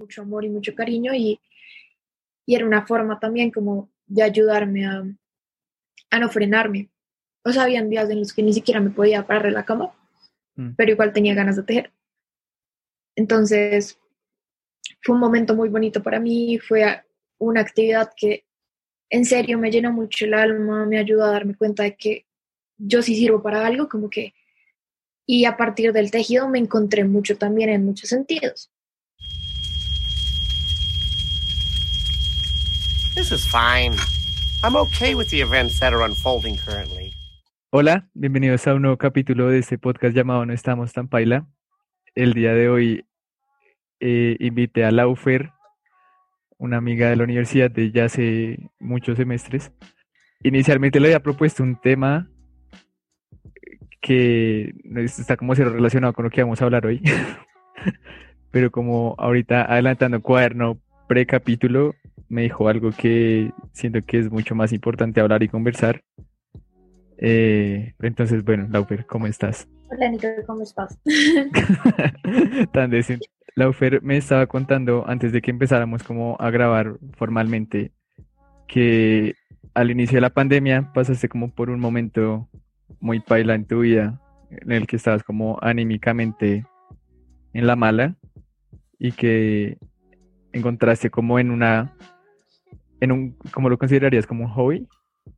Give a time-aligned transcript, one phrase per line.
[0.00, 1.38] mucho amor y mucho cariño y,
[2.46, 5.04] y era una forma también como de ayudarme a,
[6.10, 6.88] a no frenarme.
[7.44, 9.92] O sea, habían días en los que ni siquiera me podía parar de la cama,
[10.60, 10.74] Mm.
[10.76, 11.92] pero igual tenía ganas de tejer.
[13.16, 13.98] Entonces,
[15.02, 16.84] fue un momento muy bonito para mí, fue
[17.38, 18.44] una actividad que
[19.08, 22.26] en serio me llenó mucho el alma, me ayudó a darme cuenta de que
[22.76, 24.34] yo sí sirvo para algo, como que,
[25.26, 28.70] y a partir del tejido me encontré mucho también en muchos sentidos.
[33.14, 33.96] This is fine.
[34.62, 37.12] I'm okay with the events that are unfolding currently.
[37.70, 41.44] Hola, bienvenidos a un nuevo capítulo de este podcast llamado No estamos tan paila.
[42.14, 43.04] El día de hoy
[43.98, 45.50] eh, invité a Laufer,
[46.56, 49.72] una amiga de la universidad de ya hace muchos semestres.
[50.44, 52.30] Inicialmente le había propuesto un tema
[54.00, 54.72] que
[55.04, 57.02] está como cero relacionado con lo que vamos a hablar hoy,
[58.52, 61.96] pero como ahorita adelantando cuaderno precapítulo,
[62.30, 66.02] me dijo algo que siento que es mucho más importante hablar y conversar.
[67.18, 69.68] Eh, entonces, bueno, Laufer, ¿cómo estás?
[69.90, 70.96] Hola, Nico, ¿cómo estás?
[72.72, 73.26] Tan decente.
[73.56, 77.92] Laufer me estaba contando antes de que empezáramos como a grabar formalmente
[78.68, 79.34] que
[79.74, 82.48] al inicio de la pandemia pasaste como por un momento
[83.00, 86.64] muy paila en tu vida en el que estabas como anímicamente
[87.52, 88.14] en la mala
[89.00, 89.78] y que
[90.52, 91.92] encontraste como en una
[93.00, 94.88] en un ¿cómo lo considerarías como un hobby?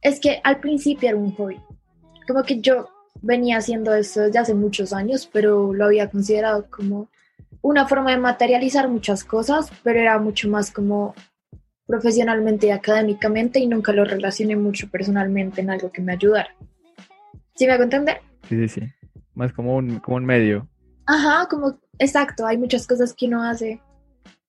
[0.00, 1.60] Es que al principio era un hobby.
[2.26, 2.88] Como que yo
[3.20, 7.08] venía haciendo esto desde hace muchos años, pero lo había considerado como
[7.60, 11.14] una forma de materializar muchas cosas, pero era mucho más como
[11.86, 16.48] profesionalmente y académicamente y nunca lo relacioné mucho personalmente en algo que me ayudara.
[17.54, 18.18] ¿Sí me hago entender?
[18.48, 18.92] Sí, sí, sí.
[19.34, 20.68] Más como un como un medio.
[21.06, 23.80] Ajá, como, exacto, hay muchas cosas que uno hace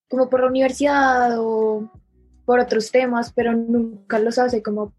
[0.10, 1.92] como por la universidad o
[2.46, 4.94] por otros temas, pero nunca los hace como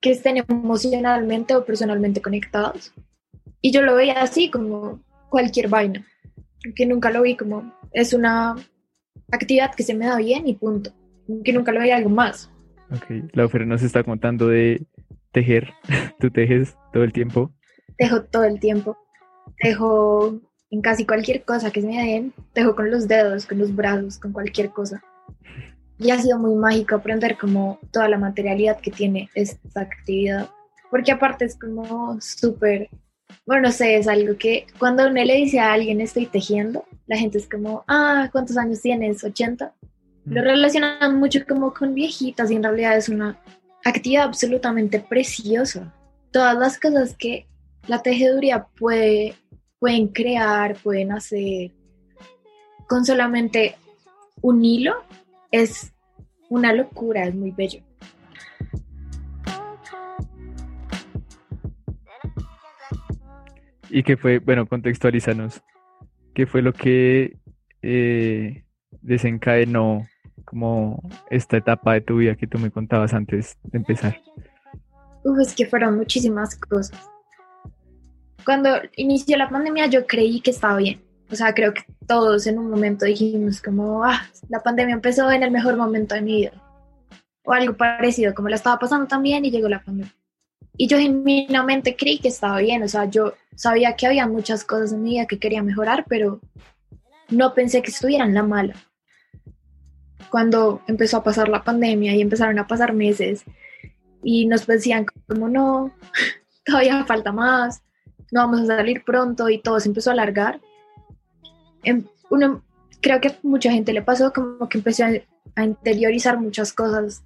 [0.00, 2.92] que estén emocionalmente o personalmente conectados.
[3.60, 6.06] Y yo lo veía así como cualquier vaina,
[6.74, 8.54] que nunca lo vi como es una
[9.30, 10.92] actividad que se me da bien y punto,
[11.44, 12.50] que nunca lo veía algo más.
[12.90, 14.86] Ok, Laufer nos está contando de
[15.32, 15.72] tejer.
[16.20, 17.52] Tú tejes todo el tiempo.
[17.98, 18.96] Dejo todo el tiempo,
[19.62, 20.40] dejo
[20.70, 24.18] en casi cualquier cosa que se me den, dejo con los dedos, con los brazos,
[24.18, 25.02] con cualquier cosa.
[25.98, 30.48] Y ha sido muy mágico aprender como toda la materialidad que tiene esta actividad,
[30.90, 32.88] porque aparte es como súper,
[33.46, 37.16] bueno, no sé, es algo que cuando uno le dice a alguien estoy tejiendo, la
[37.16, 39.24] gente es como, ah, ¿cuántos años tienes?
[39.24, 39.72] ¿80?
[40.26, 43.40] Lo relacionan mucho como con viejitas y en realidad es una
[43.84, 45.94] actividad absolutamente preciosa.
[46.30, 47.46] Todas las cosas que
[47.86, 49.34] la tejeduría puede,
[49.78, 51.72] pueden crear, pueden hacer
[52.86, 53.76] con solamente
[54.42, 54.96] un hilo
[55.50, 55.92] es
[56.48, 57.82] una locura, es muy bello.
[63.90, 64.38] ¿Y qué fue?
[64.38, 65.62] Bueno, contextualízanos.
[66.34, 67.36] ¿Qué fue lo que
[67.82, 68.64] eh,
[69.00, 70.06] desencadenó
[70.44, 74.20] como esta etapa de tu vida que tú me contabas antes de empezar?
[75.24, 77.10] Uf, es que fueron muchísimas cosas.
[78.44, 81.07] Cuando inició la pandemia yo creí que estaba bien.
[81.30, 85.42] O sea, creo que todos en un momento dijimos como, ah, la pandemia empezó en
[85.42, 86.52] el mejor momento de mi vida.
[87.44, 90.14] O algo parecido, como la estaba pasando también y llegó la pandemia.
[90.76, 92.82] Y yo genuinamente creí que estaba bien.
[92.82, 96.40] O sea, yo sabía que había muchas cosas en mi vida que quería mejorar, pero
[97.28, 98.74] no pensé que estuviera en la mala.
[100.30, 103.44] Cuando empezó a pasar la pandemia y empezaron a pasar meses
[104.22, 105.92] y nos decían como no,
[106.64, 107.82] todavía falta más,
[108.30, 110.60] no vamos a salir pronto y todo se empezó a alargar.
[111.82, 112.62] Em, Uno,
[113.00, 115.04] creo que mucha gente le pasó como que empezó
[115.54, 117.22] a interiorizar muchas cosas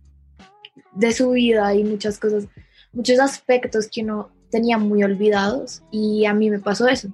[0.93, 2.47] de su vida y muchas cosas,
[2.93, 7.09] muchos aspectos que uno tenía muy olvidados y a mí me pasó eso.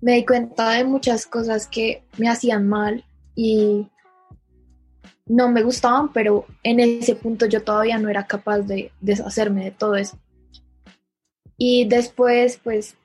[0.00, 3.04] Me di cuenta de muchas cosas que me hacían mal
[3.34, 3.86] y
[5.26, 9.70] no me gustaban, pero en ese punto yo todavía no era capaz de deshacerme de
[9.70, 10.18] todo eso.
[11.58, 12.96] Y después, pues,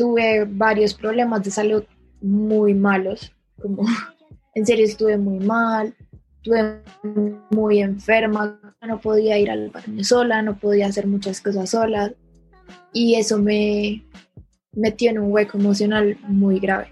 [0.00, 1.84] tuve varios problemas de salud
[2.22, 3.84] muy malos, como
[4.54, 5.94] en serio estuve muy mal,
[6.36, 6.80] estuve
[7.50, 12.14] muy enferma, no podía ir al baño sola, no podía hacer muchas cosas sola,
[12.94, 14.02] y eso me
[14.72, 16.88] metió en un hueco emocional muy grave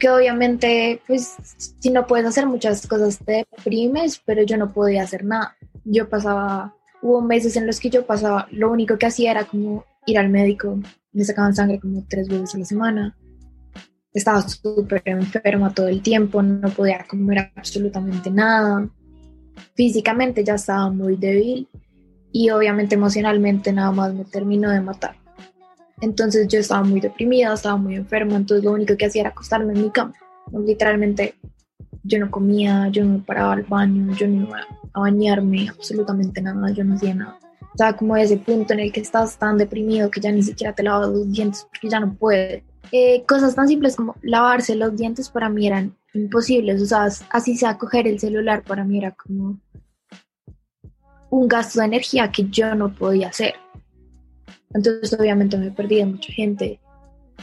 [0.00, 1.36] que obviamente, pues,
[1.78, 5.56] si no puedes hacer muchas cosas te deprimes, pero yo no podía hacer nada.
[5.84, 9.84] Yo pasaba, hubo meses en los que yo pasaba, lo único que hacía era como
[10.06, 10.80] ir al médico,
[11.12, 13.16] me sacaban sangre como tres veces a la semana,
[14.16, 18.88] estaba súper enferma todo el tiempo, no podía comer absolutamente nada.
[19.74, 21.68] Físicamente ya estaba muy débil
[22.32, 25.16] y obviamente emocionalmente nada más me terminó de matar.
[26.00, 29.74] Entonces yo estaba muy deprimida, estaba muy enferma, entonces lo único que hacía era acostarme
[29.74, 30.14] en mi cama.
[30.50, 31.34] Literalmente
[32.02, 34.60] yo no comía, yo no paraba al baño, yo no iba
[34.92, 37.38] a bañarme, absolutamente nada, yo no hacía nada.
[37.76, 40.82] Estaba como ese punto en el que estás tan deprimido que ya ni siquiera te
[40.82, 42.62] lavas los dientes porque ya no puedes.
[42.90, 47.54] Eh, cosas tan simples como lavarse los dientes para mí eran imposibles, o sea, así
[47.54, 49.60] sea coger el celular para mí era como
[51.28, 53.56] un gasto de energía que yo no podía hacer.
[54.72, 56.80] Entonces obviamente me perdí de mucha gente.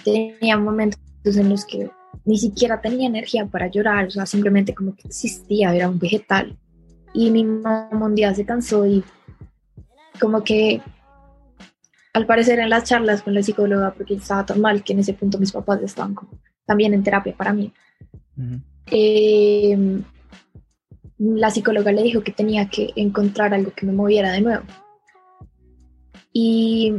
[0.03, 1.91] Tenía momentos en los que
[2.25, 6.57] ni siquiera tenía energía para llorar, o sea, simplemente como que existía, era un vegetal.
[7.13, 9.03] Y mi mamá un día se cansó y
[10.19, 10.81] como que
[12.13, 15.13] al parecer en las charlas con la psicóloga, porque estaba tan mal que en ese
[15.13, 17.73] punto mis papás estaban como también en terapia para mí.
[18.87, 20.01] Eh,
[21.17, 24.63] la psicóloga le dijo que tenía que encontrar algo que me moviera de nuevo.
[26.31, 26.93] Y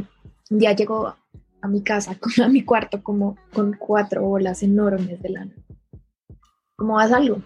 [0.49, 1.15] un día llegó
[1.61, 5.53] a mi casa, a mi cuarto, como con cuatro bolas enormes de lana.
[6.75, 7.41] Como haz algo,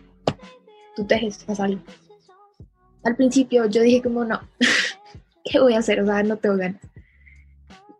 [0.95, 1.81] tú tejes, haz algo.
[3.03, 4.41] Al principio yo dije como no,
[5.49, 5.99] ¿qué voy a hacer?
[6.01, 6.81] O sea, no tengo ganas.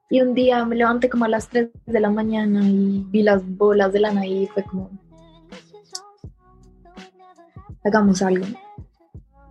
[0.10, 3.46] Y un día me levanté como a las 3 de la mañana y vi las
[3.46, 4.90] bolas de lana y fue como,
[7.84, 8.46] hagamos algo.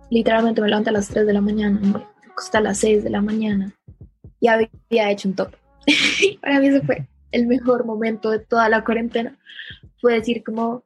[0.09, 3.09] Literalmente me levanté a las 3 de la mañana, me acosté a las 6 de
[3.09, 3.73] la mañana
[4.39, 5.55] y había hecho un top.
[6.41, 9.37] Para mí ese fue el mejor momento de toda la cuarentena.
[10.01, 10.83] Fue decir como,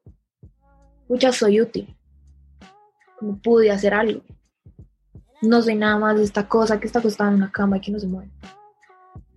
[1.10, 1.96] mucha soy útil,
[3.18, 4.22] como pude hacer algo.
[5.44, 7.92] No soy nada más de esta cosa que está acostada en una cama y que
[7.92, 8.32] no se mueve.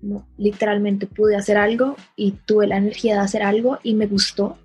[0.00, 4.56] No, literalmente pude hacer algo y tuve la energía de hacer algo y me gustó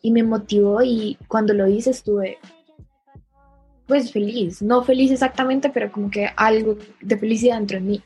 [0.00, 2.38] y me motivó y cuando lo hice estuve
[3.88, 8.02] pues feliz, no feliz exactamente, pero como que algo de felicidad dentro de mí.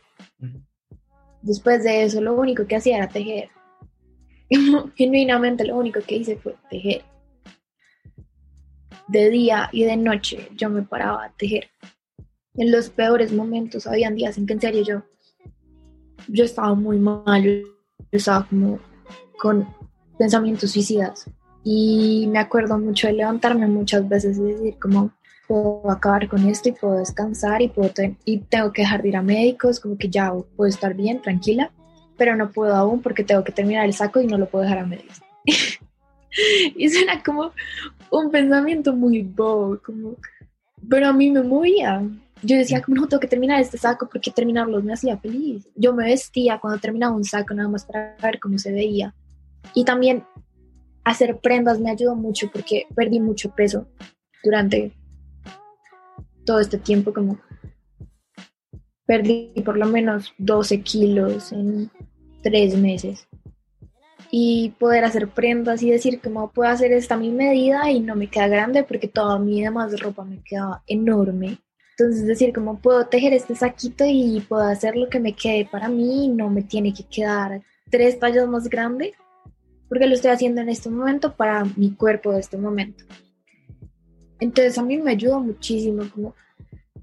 [1.43, 3.51] Después de eso, lo único que hacía era tejer.
[4.97, 7.03] Genuinamente lo único que hice fue tejer.
[9.07, 11.69] De día y de noche yo me paraba a tejer.
[12.57, 15.03] En los peores momentos, habían días en que en serio yo,
[16.29, 17.65] yo estaba muy mal, yo
[18.13, 18.79] estaba como
[19.39, 19.67] con
[20.19, 21.29] pensamientos suicidas.
[21.65, 25.11] Y me acuerdo mucho de levantarme muchas veces y decir como,
[25.47, 27.91] puedo acabar con esto y puedo descansar y, puedo
[28.25, 31.73] y tengo que dejar de ir a médicos, como que ya puedo estar bien, tranquila,
[32.17, 34.79] pero no puedo aún porque tengo que terminar el saco y no lo puedo dejar
[34.79, 35.23] a medias.
[36.77, 37.53] y suena como
[38.11, 40.17] un pensamiento muy bobo, como,
[40.89, 42.03] pero a mí me movía.
[42.45, 45.69] Yo decía, como no tengo que terminar este saco porque terminarlo me hacía feliz.
[45.75, 49.15] Yo me vestía cuando terminaba un saco nada más para ver cómo se veía.
[49.75, 50.25] Y también
[51.05, 53.89] hacer prendas me ayudó mucho porque perdí mucho peso
[54.43, 54.93] durante
[56.45, 57.39] todo este tiempo como
[59.07, 61.91] perdí por lo menos 12 kilos en
[62.43, 63.27] tres meses
[64.31, 68.29] y poder hacer prendas y decir como puedo hacer esta mi medida y no me
[68.29, 71.59] queda grande porque toda mi demás ropa me quedaba enorme.
[71.97, 75.89] Entonces decir como puedo tejer este saquito y puedo hacer lo que me quede para
[75.89, 79.15] mí no me tiene que quedar tres tallas más grande
[79.89, 83.05] porque lo estoy haciendo en este momento para mi cuerpo de este momento.
[84.41, 86.35] Entonces a mí me ayudó muchísimo como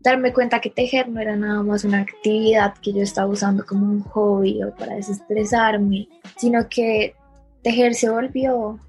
[0.01, 3.85] darme cuenta que tejer no era nada más una actividad que yo estaba usando como
[3.85, 7.15] un hobby o para desestresarme, sino que
[7.63, 8.79] tejer se volvió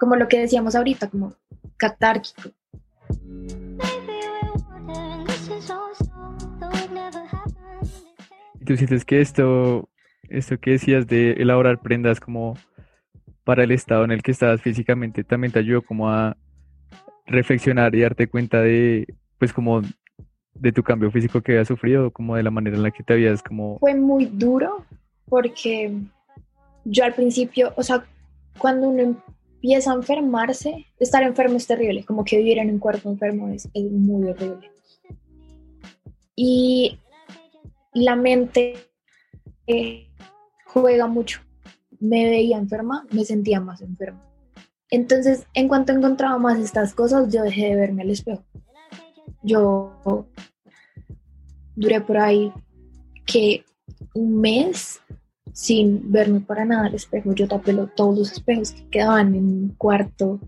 [0.00, 1.34] como lo que decíamos ahorita, como
[1.76, 2.50] catárquico.
[8.62, 9.88] Tú sientes que esto,
[10.28, 12.56] esto que decías de elaborar prendas como
[13.44, 16.36] para el estado en el que estabas físicamente, también te ayudó como a
[17.26, 19.06] reflexionar y darte cuenta de,
[19.38, 19.82] pues como
[20.54, 23.14] de tu cambio físico que habías sufrido, como de la manera en la que te
[23.14, 23.78] habías como...
[23.78, 24.84] Fue muy duro
[25.28, 25.92] porque
[26.84, 28.04] yo al principio, o sea,
[28.58, 33.10] cuando uno empieza a enfermarse, estar enfermo es terrible, como que vivir en un cuerpo
[33.10, 34.70] enfermo es, es muy horrible.
[36.36, 36.98] Y
[37.92, 38.74] la mente
[39.66, 40.08] eh,
[40.66, 41.40] juega mucho.
[42.00, 44.22] Me veía enferma, me sentía más enferma.
[44.90, 48.44] Entonces, en cuanto encontraba más estas cosas, yo dejé de verme al espejo.
[49.42, 50.26] Yo
[51.74, 52.52] duré por ahí
[53.24, 53.64] que
[54.14, 55.00] un mes
[55.52, 57.32] sin verme para nada al espejo.
[57.34, 60.40] Yo tapé todos los espejos que quedaban en mi cuarto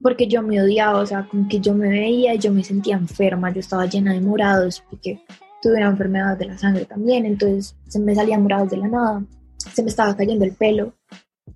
[0.00, 3.50] porque yo me odiaba, o sea, como que yo me veía yo me sentía enferma,
[3.50, 5.22] yo estaba llena de morados porque
[5.64, 9.24] tuve una enfermedad de la sangre también, entonces se me salían morados de la nada,
[9.58, 10.92] se me estaba cayendo el pelo,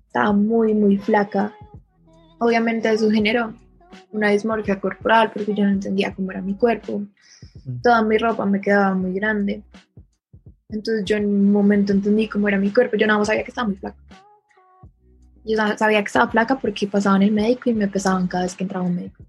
[0.07, 1.53] estaba muy, muy flaca
[2.39, 3.53] obviamente eso generó
[4.11, 7.03] una dismorfia corporal porque yo no entendía cómo era mi cuerpo.
[7.83, 9.61] Toda mi ropa me quedaba muy grande.
[10.69, 12.95] Entonces yo en un momento entendí cómo era mi cuerpo.
[12.95, 13.97] Yo nada más sabía que estaba muy flaca.
[15.43, 18.43] Yo sa- sabía que estaba flaca porque pasaba en el médico y me pesaban cada
[18.43, 19.23] vez que entraba un médico.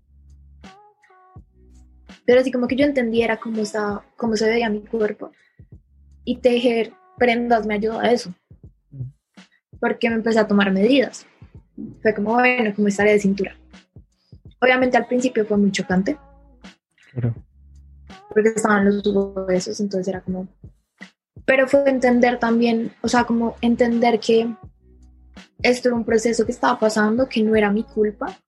[2.26, 5.32] Pero así como que yo entendiera cómo, estaba, cómo se veía mi cuerpo.
[6.24, 8.32] Y tejer prendas me ayudó a eso.
[9.80, 11.26] Porque me empecé a tomar medidas.
[12.02, 13.56] Fue como, bueno, como estaré de cintura.
[14.60, 16.18] Obviamente al principio fue muy chocante
[17.12, 17.34] Claro.
[18.28, 20.46] porque estaban los huesos, entonces era como...
[21.44, 24.54] Pero fue entender también, o sea, como entender que
[25.62, 28.38] esto era un proceso que estaba pasando, que no era mi culpa,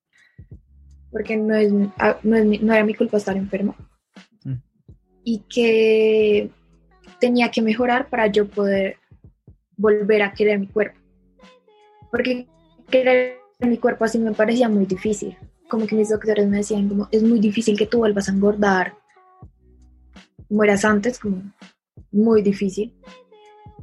[1.12, 3.76] porque no, es, ah, no, es no era mi culpa estar enferma,
[4.44, 4.54] Mm.
[5.24, 6.50] y que
[7.20, 8.96] tenía que mejorar para yo poder
[9.76, 10.98] volver a querer mi cuerpo.
[12.10, 12.48] Porque
[12.90, 15.36] querer mi cuerpo así me parecía muy difícil.
[15.68, 18.94] Como que mis doctores me decían, como, es muy difícil que tú vuelvas a engordar,
[20.48, 21.42] como eras antes, como
[22.10, 22.94] muy difícil.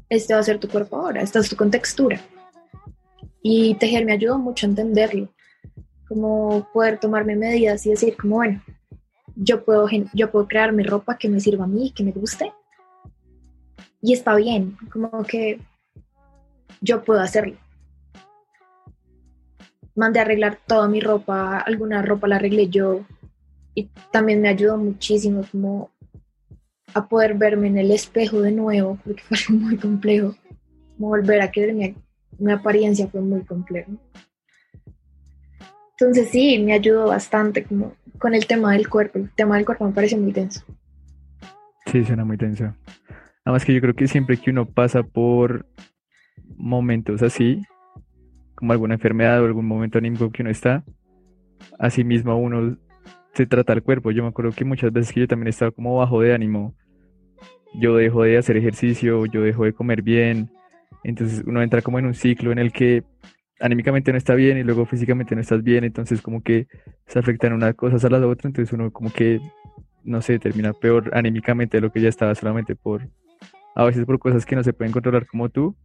[0.10, 2.20] Este va a ser tu cuerpo ahora, esta es tu contextura.
[3.42, 5.30] Y tejer me ayudó mucho a entenderlo,
[6.10, 8.62] como poder tomarme medidas y decir, como bueno,
[9.36, 12.52] yo puedo, yo puedo crear mi ropa que me sirva a mí, que me guste.
[14.02, 15.62] Y está bien, como que
[16.82, 17.56] yo puedo hacerlo.
[19.96, 23.06] Mandé a arreglar toda mi ropa, alguna ropa la arreglé yo.
[23.76, 25.92] Y también me ayudó muchísimo como
[26.94, 30.36] a poder verme en el espejo de nuevo, porque fue muy complejo.
[30.98, 31.96] Como volver a querer mi,
[32.40, 33.92] mi apariencia fue muy complejo.
[36.00, 39.20] Entonces sí, me ayudó bastante como con el tema del cuerpo.
[39.20, 40.64] El tema del cuerpo me parece muy denso.
[41.92, 42.74] Sí, suena muy tenso.
[43.44, 45.66] Además que yo creo que siempre que uno pasa por
[46.56, 47.64] momentos así,
[48.56, 50.84] como alguna enfermedad o algún momento anímico que uno está,
[51.80, 52.78] así mismo uno
[53.34, 54.12] se trata el cuerpo.
[54.12, 56.76] Yo me acuerdo que muchas veces que yo también estaba como bajo de ánimo,
[57.76, 60.50] yo dejo de hacer ejercicio, yo dejo de comer bien,
[61.04, 63.04] entonces uno entra como en un ciclo en el que
[63.60, 66.68] anímicamente no está bien y luego físicamente no estás bien, entonces como que
[67.08, 69.40] se afectan unas cosas a las otras, entonces uno como que,
[70.04, 73.10] no sé, termina peor anímicamente de lo que ya estaba solamente por,
[73.76, 75.76] a veces por cosas que no se pueden controlar como tú,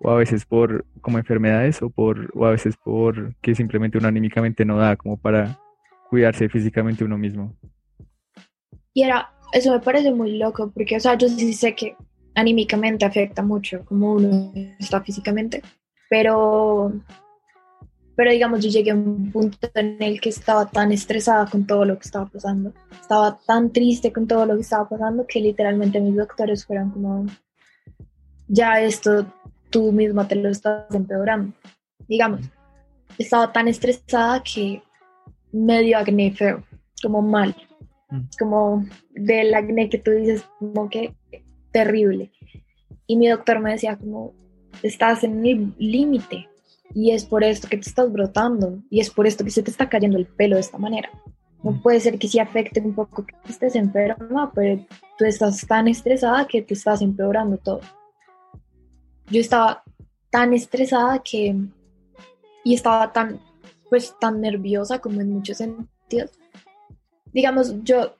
[0.00, 4.08] o a veces por como enfermedades, o por, o a veces por que simplemente uno
[4.08, 5.58] anímicamente no da como para
[6.08, 7.56] cuidarse físicamente uno mismo.
[8.92, 11.96] Y era, eso me parece muy loco, porque, o sea, yo sí sé que
[12.34, 15.62] anímicamente afecta mucho como uno está físicamente,
[16.10, 16.92] pero,
[18.14, 21.86] pero digamos, yo llegué a un punto en el que estaba tan estresada con todo
[21.86, 26.00] lo que estaba pasando, estaba tan triste con todo lo que estaba pasando, que literalmente
[26.00, 27.24] mis doctores fueron como,
[28.48, 29.24] ya esto
[29.70, 31.54] tú misma te lo estás empeorando.
[32.06, 32.42] Digamos,
[33.16, 34.82] estaba tan estresada que
[35.52, 36.62] me dio acné feo,
[37.02, 37.56] como mal
[38.10, 38.22] Mm.
[38.38, 41.14] como del acné que tú dices, como que
[41.72, 42.32] terrible.
[43.06, 44.34] Y mi doctor me decía como,
[44.82, 46.48] estás en el límite
[46.94, 49.70] y es por esto que te estás brotando y es por esto que se te
[49.70, 51.10] está cayendo el pelo de esta manera.
[51.62, 54.84] No puede ser que sí afecte un poco que estés enferma, pero
[55.18, 57.80] tú estás tan estresada que te estás empeorando todo.
[59.26, 59.82] Yo estaba
[60.30, 61.54] tan estresada que
[62.64, 63.40] y estaba tan
[63.88, 66.30] pues tan nerviosa como en muchos sentidos
[67.32, 68.16] digamos, yo,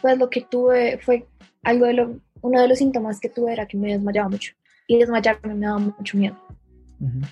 [0.00, 1.26] pues lo que tuve fue
[1.62, 4.54] algo de lo, uno de los síntomas que tuve era que me desmayaba mucho.
[4.90, 6.36] Y desmayarme me daba mucho miedo,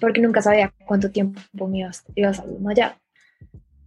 [0.01, 2.97] porque nunca sabía cuánto tiempo me ibas, ibas a desmayar.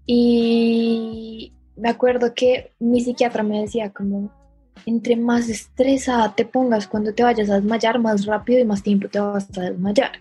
[0.06, 4.30] Y me acuerdo que mi psiquiatra me decía como,
[4.86, 9.08] entre más estresada te pongas cuando te vayas a desmayar, más rápido y más tiempo
[9.08, 10.20] te vas a desmayar.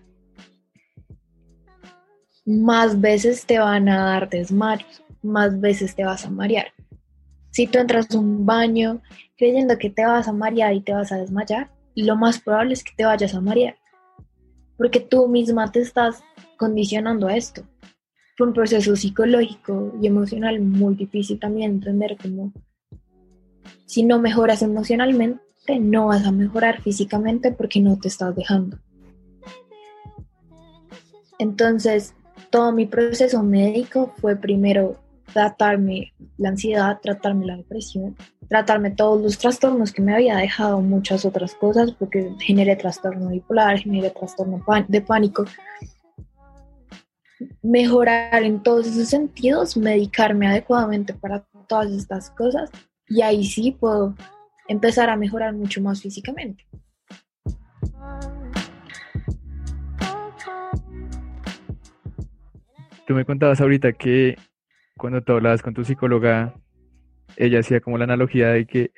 [2.47, 6.69] Más veces te van a dar desmayos, más veces te vas a marear.
[7.51, 9.03] Si tú entras a un baño
[9.37, 12.85] creyendo que te vas a marear y te vas a desmayar, lo más probable es
[12.85, 13.77] que te vayas a marear,
[14.77, 16.23] porque tú misma te estás
[16.57, 17.63] condicionando a esto.
[18.37, 22.53] Fue un proceso psicológico y emocional muy difícil también entender como
[23.87, 25.41] si no mejoras emocionalmente,
[25.81, 28.79] no vas a mejorar físicamente porque no te estás dejando.
[31.39, 32.15] Entonces,
[32.51, 34.97] todo mi proceso médico fue primero
[35.33, 38.17] tratarme la ansiedad, tratarme la depresión,
[38.49, 43.79] tratarme todos los trastornos que me había dejado muchas otras cosas, porque generé trastorno bipolar,
[43.79, 45.45] generé trastorno de pánico.
[47.63, 52.71] Mejorar en todos esos sentidos, medicarme adecuadamente para todas estas cosas,
[53.09, 54.15] y ahí sí puedo
[54.69, 56.65] empezar a mejorar mucho más físicamente.
[63.11, 64.39] tú me contabas ahorita que
[65.01, 66.55] cuando tú hablabas con tu psicóloga,
[67.37, 68.93] ella hacía como la analogía de que,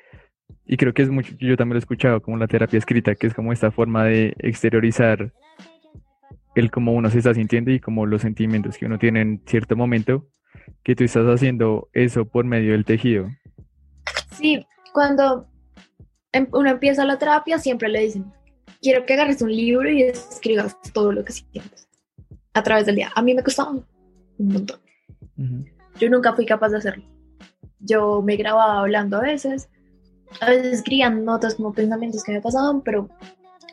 [0.65, 3.27] y creo que es mucho, yo también lo he escuchado, como la terapia escrita, que
[3.27, 5.31] es como esta forma de exteriorizar
[6.55, 9.75] el cómo uno se está sintiendo y como los sentimientos que uno tiene en cierto
[9.75, 10.27] momento,
[10.83, 13.29] que tú estás haciendo eso por medio del tejido.
[14.31, 15.47] Sí, cuando
[16.31, 18.25] em- uno empieza la terapia siempre le dicen,
[18.81, 21.87] quiero que agarres un libro y escribas todo lo que sientes
[22.53, 23.11] a través del día.
[23.15, 23.85] A mí me costaba un
[24.37, 24.79] montón.
[25.37, 25.65] Ujú.
[25.99, 27.03] Yo nunca fui capaz de hacerlo.
[27.79, 29.69] Yo me grababa hablando a veces,
[30.41, 33.09] a veces escribía notas como pensamientos que me pasaban, pero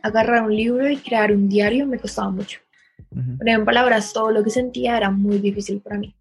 [0.02, 2.60] agarrar un libro y crear un diario me costaba mucho.
[3.10, 3.38] Ujú.
[3.38, 6.14] Poner en palabras todo lo que sentía era muy difícil para mí.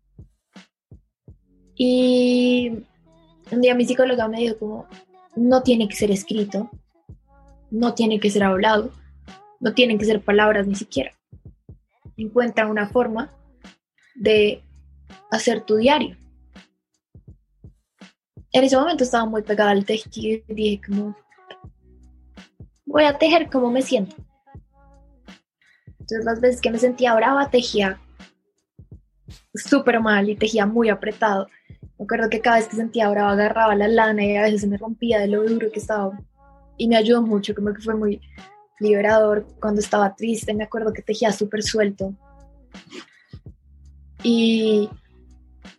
[1.76, 2.84] Y
[3.52, 4.88] un día mi psicóloga me dijo como,
[5.36, 6.70] no tiene que ser escrito,
[7.72, 8.92] no tiene que ser hablado,
[9.60, 11.12] no tienen que ser palabras ni siquiera.
[12.18, 13.32] Encuentra una forma
[14.16, 14.62] de
[15.32, 16.18] hacer tu diario.
[18.52, 21.16] En ese momento estaba muy pegada al tejido y dije como,
[22.86, 24.16] voy a tejer como me siento.
[26.00, 28.00] Entonces las veces que me sentía brava tejía
[29.54, 31.48] súper mal y tejía muy apretado.
[32.00, 34.68] Me acuerdo que cada vez que sentía brava agarraba la lana y a veces se
[34.68, 36.20] me rompía de lo duro que estaba.
[36.78, 38.22] Y me ayudó mucho, como que fue muy
[38.80, 39.46] liberador.
[39.60, 42.16] Cuando estaba triste me acuerdo que tejía súper suelto.
[44.24, 44.90] Y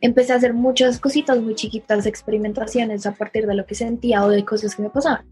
[0.00, 4.28] empecé a hacer muchas cositas muy chiquitas, experimentaciones a partir de lo que sentía o
[4.28, 5.26] de cosas que me pasaban.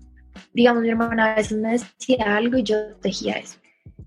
[0.52, 3.58] Digamos, mi hermana a veces me decía algo y yo tejía eso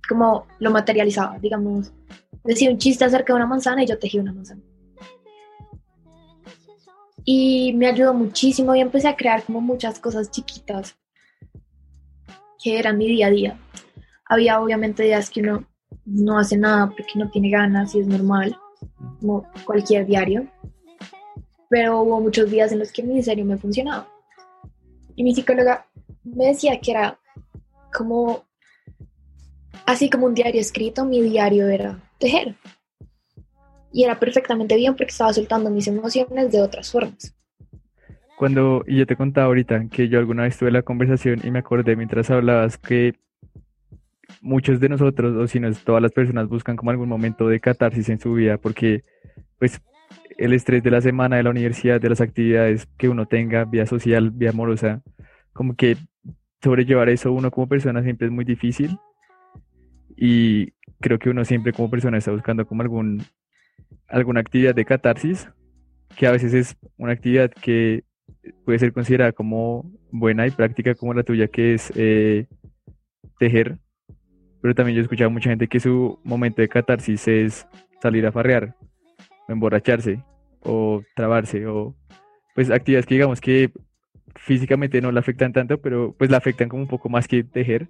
[0.07, 1.93] como lo materializaba, digamos,
[2.43, 4.61] decía un chiste acerca de una manzana y yo tejí una manzana.
[7.23, 10.97] Y me ayudó muchísimo y empecé a crear como muchas cosas chiquitas
[12.61, 13.59] que eran mi día a día.
[14.25, 15.67] Había obviamente días que uno
[16.05, 18.57] no hace nada porque no tiene ganas y es normal,
[19.19, 20.47] como cualquier diario,
[21.69, 24.07] pero hubo muchos días en los que mi serio me funcionaba.
[25.15, 25.85] Y mi psicóloga
[26.23, 27.19] me decía que era
[27.93, 28.45] como
[29.85, 32.55] así como un diario escrito, mi diario era tejer.
[33.93, 37.35] Y era perfectamente bien porque estaba soltando mis emociones de otras formas.
[38.37, 41.59] Cuando, y yo te contaba ahorita que yo alguna vez tuve la conversación y me
[41.59, 43.15] acordé mientras hablabas que
[44.41, 47.59] muchos de nosotros, o si no es todas las personas, buscan como algún momento de
[47.59, 49.03] catarsis en su vida porque
[49.59, 49.81] pues
[50.37, 53.85] el estrés de la semana, de la universidad, de las actividades que uno tenga, vía
[53.85, 55.01] social, vía amorosa,
[55.53, 55.97] como que
[56.63, 58.97] sobrellevar eso uno como persona siempre es muy difícil.
[60.15, 63.23] Y creo que uno siempre como persona está buscando como algún,
[64.07, 65.49] alguna actividad de catarsis,
[66.15, 68.03] que a veces es una actividad que
[68.65, 72.47] puede ser considerada como buena y práctica como la tuya, que es eh,
[73.39, 73.77] tejer,
[74.61, 77.67] pero también yo he escuchado mucha gente que su momento de catarsis es
[78.01, 78.75] salir a farrear,
[79.47, 80.23] emborracharse,
[80.63, 81.95] o trabarse, o
[82.55, 83.71] pues actividades que digamos que
[84.35, 87.89] físicamente no la afectan tanto, pero pues la afectan como un poco más que tejer,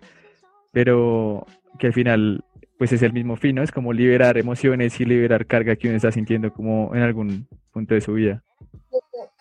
[0.72, 1.46] pero
[1.78, 2.44] que al final
[2.78, 3.62] pues es el mismo fin, ¿no?
[3.62, 7.94] Es como liberar emociones y liberar carga que uno está sintiendo como en algún punto
[7.94, 8.44] de su vida.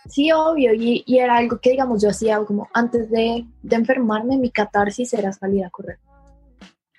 [0.09, 4.37] Sí, obvio, y, y era algo que, digamos, yo hacía como antes de, de enfermarme,
[4.37, 5.99] mi catarsis era salir a correr.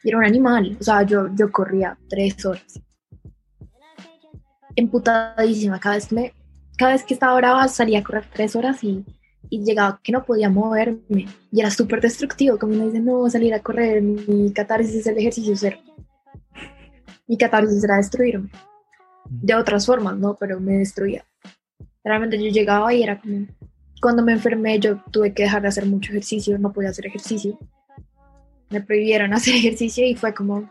[0.04, 2.82] Y era un animal, o sea, yo, yo corría tres horas.
[4.76, 6.34] Emputadísima, cada vez que, me,
[6.78, 9.06] cada vez que estaba brava salía a correr tres horas y,
[9.50, 11.28] y llegaba que no podía moverme.
[11.52, 15.18] Y era súper destructivo, como me dice, no, salir a correr, mi catarsis es el
[15.18, 15.78] ejercicio cero.
[17.28, 18.50] Mi catarsis era destruirme.
[19.30, 20.36] De otras formas, ¿no?
[20.40, 21.26] Pero me destruía.
[22.04, 23.46] Realmente yo llegaba y era como,
[24.02, 27.58] cuando me enfermé yo tuve que dejar de hacer mucho ejercicio, no podía hacer ejercicio.
[28.72, 30.70] Me prohibieron hacer ejercicio y fue como,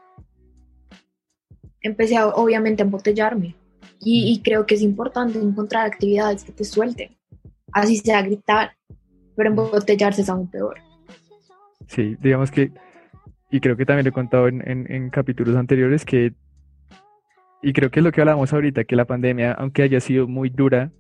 [1.83, 3.55] empecé a, obviamente a embotellarme.
[4.03, 7.17] Y, y creo que es importante encontrar actividades que te suelten,
[7.73, 8.73] así sea gritar,
[9.37, 10.79] pero embotellarse es aún peor.
[11.87, 12.73] Sí, digamos que,
[13.51, 16.33] y creo que también lo he contado en, en, en capítulos anteriores, que,
[17.63, 20.49] y creo que es lo que hablamos ahorita, que la pandemia, aunque haya sido muy
[20.49, 20.93] dura,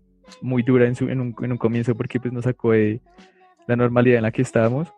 [0.42, 3.00] muy dura en, su, en, un, en un comienzo porque pues nos sacó de
[3.66, 4.92] la normalidad en la que estábamos,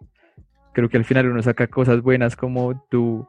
[0.72, 3.26] creo que al final uno saca cosas buenas como tú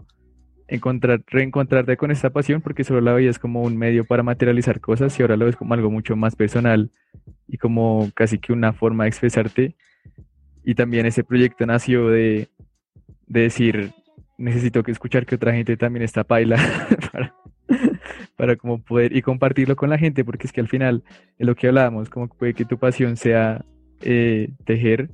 [0.68, 5.18] encontrar, reencontrarte con esta pasión porque solo la veías como un medio para materializar cosas
[5.20, 6.92] y ahora lo ves como algo mucho más personal
[7.48, 9.76] y como casi que una forma de expresarte.
[10.64, 12.48] Y también ese proyecto nació de,
[13.28, 13.92] de decir,
[14.38, 16.58] necesito que escuchar que otra gente también está paila
[17.12, 17.36] para,
[18.38, 21.04] para como poder y compartirlo con la gente, porque es que al final
[21.38, 23.66] es lo que hablábamos, como puede que tu pasión sea
[24.02, 25.10] eh, tejer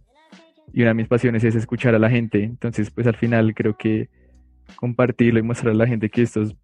[0.73, 3.75] y una de mis pasiones es escuchar a la gente, entonces pues al final creo
[3.77, 4.09] que
[4.75, 6.55] compartirlo y mostrar a la gente que esto es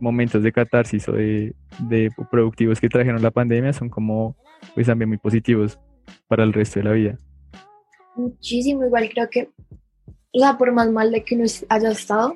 [0.00, 4.36] momentos de catarsis o de, de productivos que trajeron la pandemia son como
[4.74, 5.78] pues también muy positivos
[6.28, 7.18] para el resto de la vida.
[8.14, 9.50] Muchísimo, igual creo que,
[10.32, 12.34] o sea, por más mal de que uno haya estado,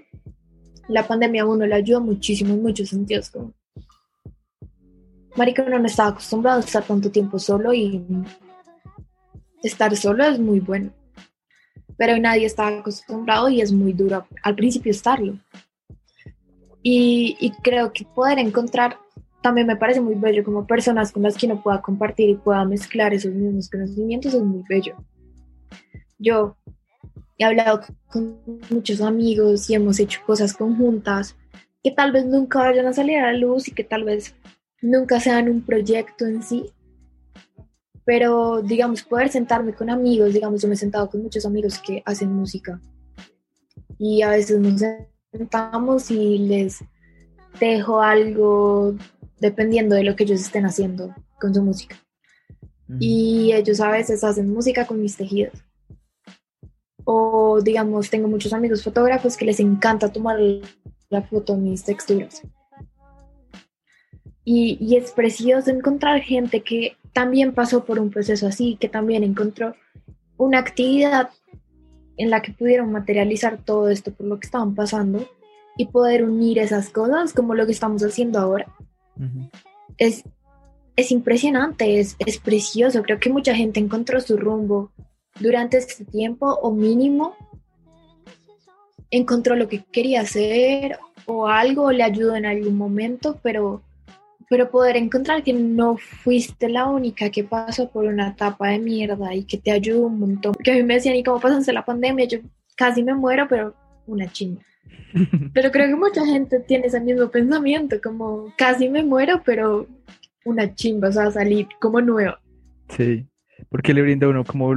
[0.89, 3.31] la pandemia a uno le ayudó muchísimo en muchos sentidos.
[3.31, 3.55] Como,
[5.37, 8.05] marica, uno no estaba acostumbrado a estar tanto tiempo solo y
[9.63, 10.93] estar solo es muy bueno.
[11.97, 15.39] Pero nadie estaba acostumbrado y es muy duro al principio estarlo.
[16.83, 18.97] Y, y creo que poder encontrar
[19.43, 22.65] también me parece muy bello como personas con las que uno pueda compartir y pueda
[22.65, 24.97] mezclar esos mismos conocimientos es muy bello.
[26.19, 26.57] Yo
[27.39, 31.37] he hablado con muchos amigos y hemos hecho cosas conjuntas
[31.83, 34.35] que tal vez nunca vayan a salir a la luz y que tal vez
[34.83, 36.71] nunca sean un proyecto en sí.
[38.05, 42.03] Pero, digamos, poder sentarme con amigos, digamos, yo me he sentado con muchos amigos que
[42.07, 42.81] hacen música
[43.99, 44.81] y a veces nos
[45.31, 46.83] sentamos y les
[47.61, 48.97] dejo algo
[49.39, 51.97] dependiendo de lo que ellos estén haciendo con su música.
[52.99, 55.63] Y ellos a veces hacen música con mis tejidos.
[57.05, 60.39] O digamos, tengo muchos amigos fotógrafos que les encanta tomar
[61.11, 62.43] la foto en mis texturas.
[64.45, 69.25] Y, y, es precioso encontrar gente que también pasó por un proceso así, que también
[69.25, 69.75] encontró
[70.37, 71.31] una actividad
[72.17, 75.27] en la que pudieron materializar todo esto por lo que estaban pasando
[75.77, 78.67] y poder unir esas cosas como lo que estamos haciendo ahora
[80.01, 80.25] es,
[80.97, 83.03] es impresionante, es, es precioso.
[83.03, 84.91] Creo que mucha gente encontró su rumbo
[85.39, 87.35] durante este tiempo o mínimo
[89.11, 93.83] encontró lo que quería hacer o algo le ayudó en algún momento, pero,
[94.51, 99.33] pero poder encontrar que no fuiste la única que pasó por una etapa de mierda
[99.33, 100.55] y que te ayudó un montón.
[100.55, 102.25] Que a mí me decían, ¿y cómo pasaste la pandemia?
[102.27, 102.41] Yo
[102.77, 103.77] casi me muero, pero
[104.09, 104.61] una chinga.
[105.55, 109.87] Pero creo que mucha gente tiene ese mismo pensamiento, como casi me muero, pero
[110.45, 112.35] una chimba, o sea, salir como nuevo.
[112.89, 113.27] Sí,
[113.69, 114.75] porque le brinda a uno como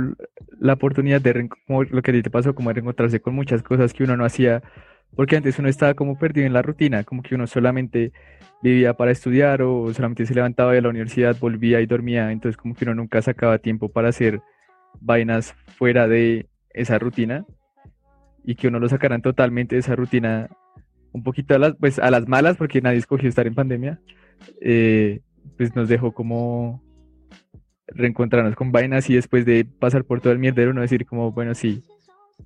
[0.59, 3.63] la oportunidad de, como lo que a ti te pasó, como de reencontrarse con muchas
[3.63, 4.61] cosas que uno no hacía,
[5.15, 8.11] porque antes uno estaba como perdido en la rutina, como que uno solamente
[8.61, 12.73] vivía para estudiar o solamente se levantaba de la universidad, volvía y dormía, entonces como
[12.73, 14.41] que uno nunca sacaba tiempo para hacer
[14.99, 17.45] vainas fuera de esa rutina
[18.43, 20.49] y que uno lo sacaran totalmente de esa rutina,
[21.11, 23.99] un poquito a las, pues, a las malas, porque nadie escogió estar en pandemia,
[24.61, 25.21] eh,
[25.57, 26.83] pues nos dejó como
[27.87, 31.53] reencontrarnos con vainas y después de pasar por todo el mierdero, no decir como, bueno,
[31.53, 31.83] sí,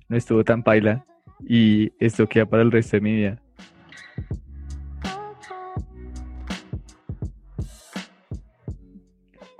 [0.08, 1.04] no estuvo tan paila
[1.46, 3.42] y esto queda para el resto de mi vida.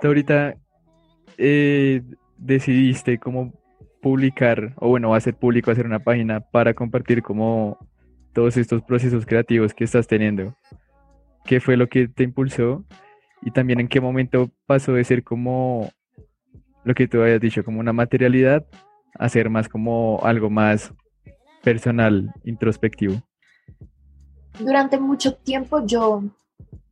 [0.07, 0.55] ahorita
[1.37, 2.01] eh,
[2.37, 3.53] decidiste como
[4.01, 7.77] publicar, o bueno, hacer público, hacer una página para compartir como
[8.33, 10.55] todos estos procesos creativos que estás teniendo.
[11.45, 12.85] ¿Qué fue lo que te impulsó?
[13.41, 15.89] Y también en qué momento pasó de ser como
[16.83, 18.65] lo que tú habías dicho, como una materialidad,
[19.17, 20.93] a ser más como algo más
[21.63, 23.21] personal, introspectivo.
[24.59, 26.23] Durante mucho tiempo yo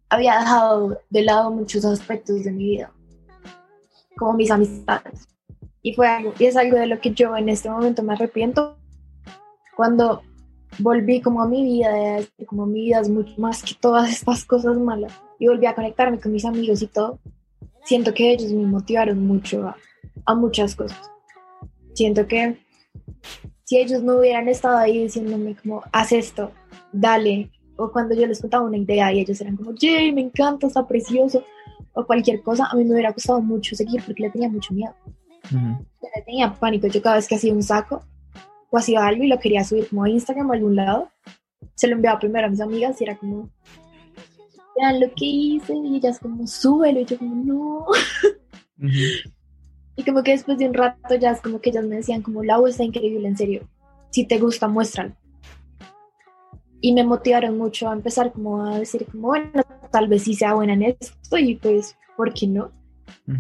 [0.10, 2.92] había dejado de lado muchos aspectos de mi vida,
[4.16, 5.28] como mis amistades
[5.88, 8.78] y fue algo, y es algo de lo que yo en este momento me arrepiento.
[9.74, 10.22] Cuando
[10.80, 14.78] volví como a mi vida, como mi vida es mucho más que todas estas cosas
[14.78, 17.20] malas, y volví a conectarme con mis amigos y todo,
[17.86, 19.78] siento que ellos me motivaron mucho a,
[20.26, 21.10] a muchas cosas.
[21.94, 22.58] Siento que
[23.68, 26.52] si ellos no hubieran estado ahí diciéndome como, haz esto,
[26.92, 30.66] dale, o cuando yo les contaba una idea y ellos eran como, Jay, me encanta,
[30.66, 31.44] está precioso,
[31.94, 34.96] o cualquier cosa, a mí me hubiera costado mucho seguir porque le tenía mucho miedo
[36.26, 36.88] tenía pánico.
[36.88, 38.06] Yo cada vez que hacía un saco
[38.70, 41.10] o hacía algo y lo quería subir como a Instagram o a algún lado,
[41.76, 43.50] se lo enviaba primero a mis amigas y era como,
[44.78, 47.86] vean lo que hice y ellas como, súbelo y yo como, no.
[49.98, 52.44] Y como que después de un rato ya es como que ellas me decían como,
[52.44, 53.68] la está increíble, en serio.
[54.12, 55.14] Si te gusta, muéstralo.
[56.80, 59.50] Y me motivaron mucho a empezar como a decir como, bueno,
[59.92, 62.72] tal vez sí sea buena en esto y pues, ¿por qué no?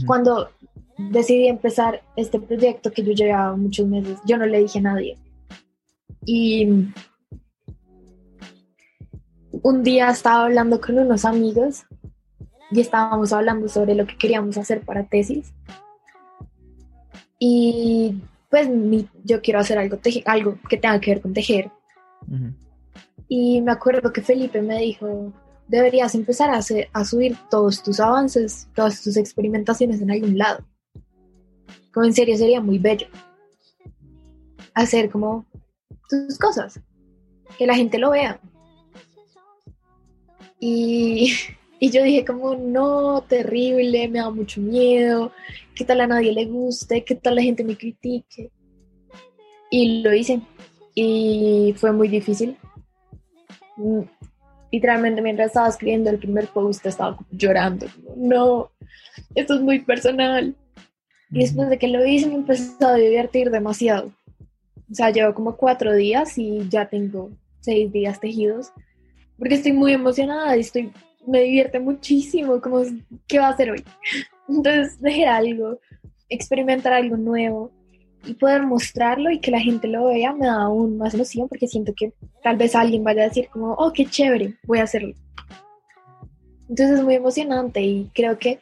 [0.06, 0.50] Cuando
[0.98, 4.20] decidí empezar este proyecto que yo llevaba muchos meses.
[4.26, 5.17] Yo no le dije a nadie.
[6.26, 6.67] Y
[9.52, 11.84] un día estaba hablando con unos amigos
[12.72, 15.54] y estábamos hablando sobre lo que queríamos hacer para tesis.
[17.39, 18.15] Y
[18.50, 18.69] pues
[19.23, 21.71] yo quiero hacer algo, algo que tenga que ver con tejer.
[23.28, 25.34] Y me acuerdo que Felipe me dijo,
[25.67, 26.60] deberías empezar a,
[26.93, 30.65] a subir todos tus avances, todas tus experimentaciones en algún lado
[31.97, 33.08] como en serio sería muy bello
[34.76, 35.47] hacer como
[36.08, 36.80] tus cosas,
[37.58, 38.39] que la gente lo vea.
[40.60, 41.34] Y,
[41.79, 45.31] y yo dije como, no, terrible, me da mucho miedo,
[45.75, 48.51] qué tal a nadie le guste, qué tal la gente me critique.
[49.69, 50.41] Y lo hice.
[50.95, 52.57] Y fue muy difícil.
[53.75, 54.01] Mm,
[54.71, 57.87] Literalmente mientras estaba escribiendo el primer post estaba llorando.
[57.95, 58.71] Como, no,
[59.33, 60.55] esto es muy personal.
[61.31, 64.11] Y después de que lo hice me empezó a divertir demasiado.
[64.89, 68.71] O sea, llevo como cuatro días y ya tengo seis días tejidos.
[69.37, 70.91] Porque estoy muy emocionada y estoy,
[71.27, 72.59] me divierte muchísimo.
[72.61, 72.81] Como,
[73.27, 73.83] ¿qué va a hacer hoy?
[74.49, 75.79] Entonces, dejar algo,
[76.29, 77.71] experimentar algo nuevo
[78.25, 81.67] y poder mostrarlo y que la gente lo vea me da aún más emoción porque
[81.67, 82.13] siento que
[82.43, 85.13] tal vez alguien vaya a decir como, oh, qué chévere, voy a hacerlo.
[86.69, 88.59] Entonces es muy emocionante y creo que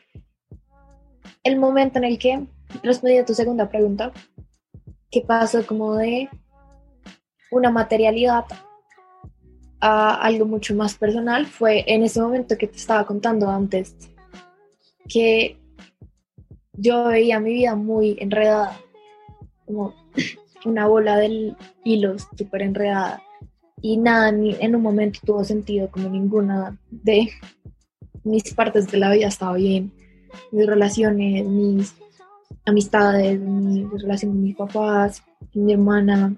[1.44, 2.46] el momento en el que
[2.84, 4.12] respondí a tu segunda pregunta,
[5.10, 6.30] que pasó como de
[7.52, 8.46] una materialidad
[9.86, 13.96] algo mucho más personal, fue en ese momento que te estaba contando antes,
[15.08, 15.58] que
[16.74, 18.80] yo veía mi vida muy enredada
[19.66, 19.94] como
[20.66, 23.22] una bola del hilo súper enredada
[23.82, 27.30] y nada en un momento tuvo sentido, como ninguna de
[28.24, 29.92] mis partes de la vida estaba bien,
[30.52, 31.94] mis relaciones, mis
[32.66, 35.22] amistades, mi relación con mis papás,
[35.54, 36.36] mi hermana,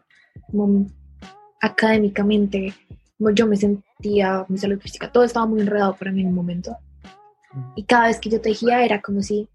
[1.61, 2.73] académicamente,
[3.19, 6.75] yo me sentía, mi salud física, todo estaba muy enredado para mí en un momento.
[7.75, 9.47] Y cada vez que yo tejía era como si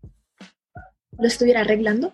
[1.18, 2.12] lo estuviera arreglando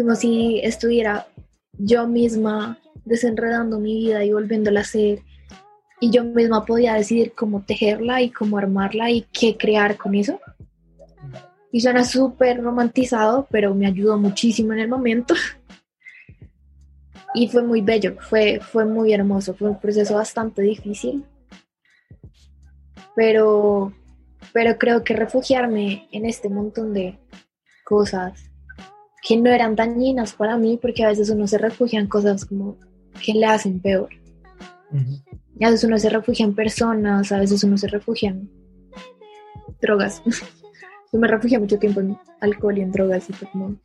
[0.00, 1.26] como si estuviera
[1.72, 5.20] yo misma desenredando mi vida y volviéndola a hacer.
[6.00, 10.40] Y yo misma podía decidir cómo tejerla y cómo armarla y qué crear con eso.
[11.70, 15.34] Y suena súper romantizado, pero me ayudó muchísimo en el momento.
[17.34, 21.24] Y fue muy bello, fue, fue muy hermoso, fue un proceso bastante difícil.
[23.14, 23.92] Pero,
[24.52, 27.18] pero creo que refugiarme en este montón de
[27.84, 28.50] cosas
[29.22, 32.78] que no eran dañinas para mí, porque a veces uno se refugia en cosas como
[33.24, 34.08] que le hacen peor.
[35.62, 38.50] A veces uno se refugia en personas, a veces uno se refugia en
[39.80, 40.22] drogas.
[41.12, 43.76] Yo me refugié mucho tiempo en alcohol y en drogas y fue como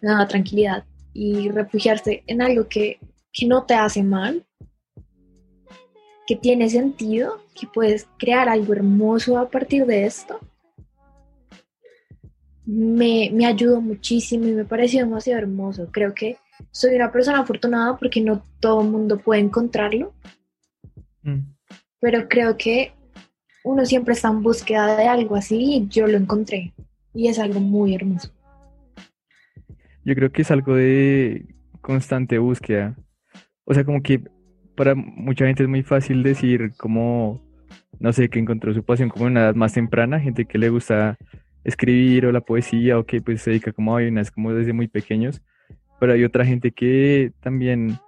[0.00, 0.84] nada, tranquilidad.
[1.12, 2.98] Y refugiarse en algo que,
[3.32, 4.46] que no te hace mal,
[6.26, 10.40] que tiene sentido, que puedes crear algo hermoso a partir de esto
[12.70, 15.88] me, me ayudó muchísimo y me pareció demasiado hermoso.
[15.90, 16.36] Creo que
[16.70, 20.14] soy una persona afortunada porque no todo el mundo puede encontrarlo,
[21.22, 21.40] mm.
[22.00, 22.92] pero creo que
[23.64, 26.72] uno siempre está en búsqueda de algo así y yo lo encontré
[27.12, 28.30] y es algo muy hermoso.
[30.10, 31.46] Yo creo que es algo de
[31.80, 32.96] constante búsqueda.
[33.64, 34.20] O sea, como que
[34.74, 37.40] para mucha gente es muy fácil decir como,
[38.00, 40.68] no sé, que encontró su pasión como en una edad más temprana, gente que le
[40.68, 41.16] gusta
[41.62, 44.88] escribir o la poesía o que pues se dedica como a vainas como desde muy
[44.88, 45.42] pequeños,
[46.00, 48.00] pero hay otra gente que también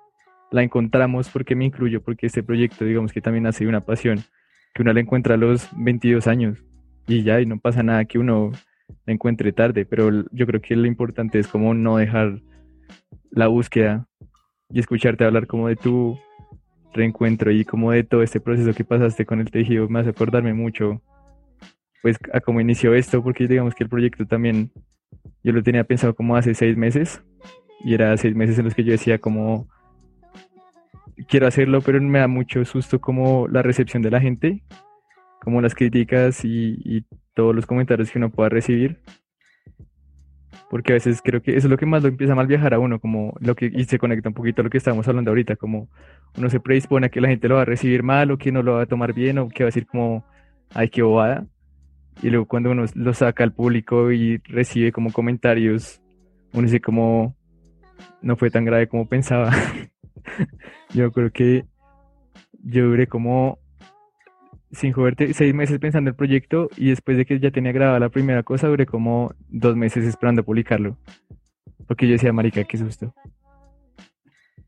[0.51, 4.25] la encontramos porque me incluyo, porque este proyecto digamos que también ha sido una pasión,
[4.75, 6.65] que uno la encuentra a los 22 años
[7.07, 8.51] y ya, y no pasa nada que uno
[9.07, 12.41] la encuentre tarde, pero yo creo que lo importante es como no dejar
[13.31, 14.07] la búsqueda
[14.71, 16.19] y escucharte hablar como de tu
[16.93, 20.55] reencuentro y como de todo este proceso que pasaste con el tejido, me hace acordarme
[20.55, 21.03] mucho
[22.03, 24.73] pues a cómo inició esto, porque digamos que el proyecto también
[25.45, 27.23] yo lo tenía pensado como hace seis meses
[27.85, 29.69] y era seis meses en los que yo decía como
[31.29, 34.63] quiero hacerlo, pero me da mucho susto como la recepción de la gente,
[35.43, 38.99] como las críticas y, todos los comentarios que uno pueda recibir.
[40.69, 42.75] Porque a veces creo que eso es lo que más lo empieza a mal viajar
[42.75, 45.31] a uno, como lo que, y se conecta un poquito a lo que estábamos hablando
[45.31, 45.89] ahorita, como
[46.37, 48.63] uno se predispone a que la gente lo va a recibir mal o que no
[48.63, 50.27] lo va a tomar bien o que va a decir como,
[50.75, 51.47] ay, qué bobada
[52.21, 56.01] y luego cuando uno lo saca al público y recibe como comentarios,
[56.53, 57.35] uno dice como
[58.21, 59.53] no fue tan grave como pensaba.
[60.95, 61.65] yo creo que
[62.63, 63.59] yo duré como
[64.73, 68.09] sin joderte seis meses pensando el proyecto y después de que ya tenía grabada la
[68.09, 70.97] primera cosa duré como dos meses esperando publicarlo.
[71.87, 73.15] Porque yo decía, marica, qué susto.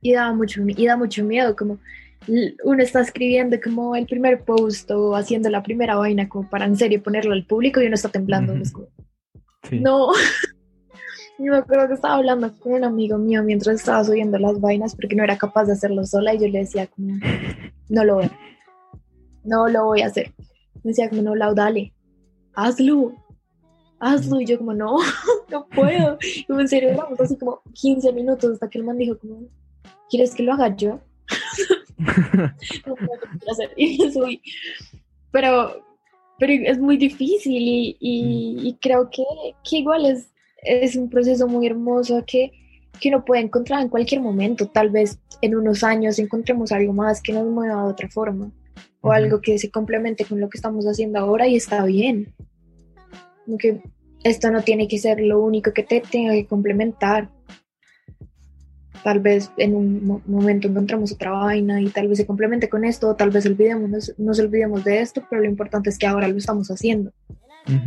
[0.00, 1.78] Y daba mucho, y da mucho miedo, como
[2.64, 6.76] uno está escribiendo como el primer post o haciendo la primera vaina como para en
[6.76, 8.54] serio ponerlo al público y uno está temblando.
[9.72, 10.12] No,
[11.38, 14.94] yo me acuerdo que estaba hablando con un amigo mío mientras estaba subiendo las vainas
[14.94, 17.18] porque no era capaz de hacerlo sola y yo le decía como,
[17.88, 18.30] no lo voy,
[19.44, 20.32] no lo voy a hacer.
[20.82, 21.92] Me decía como, no, Lau, dale,
[22.54, 23.14] hazlo,
[24.00, 24.40] hazlo.
[24.40, 24.98] Y yo como, no,
[25.50, 26.18] no puedo.
[26.20, 29.46] Y en serio, vamos así como 15 minutos hasta que el man dijo como,
[30.10, 31.00] ¿quieres que lo haga yo?
[31.98, 34.42] no puedo hacer, y me subí.
[35.30, 35.84] Pero,
[36.38, 39.24] pero es muy difícil y, y, y creo que,
[39.68, 42.52] que, igual es, es un proceso muy hermoso que,
[43.00, 44.68] que uno puede encontrar en cualquier momento.
[44.68, 48.52] Tal vez en unos años encontremos algo más que nos mueva de otra forma
[49.04, 52.34] o algo que se complemente con lo que estamos haciendo ahora y está bien.
[53.46, 53.82] Aunque
[54.22, 57.28] esto no tiene que ser lo único que te tenga que complementar.
[59.02, 63.10] Tal vez en un momento encontramos otra vaina y tal vez se complemente con esto,
[63.10, 66.26] o tal vez olvidemos, nos, nos olvidemos de esto, pero lo importante es que ahora
[66.26, 67.12] lo estamos haciendo.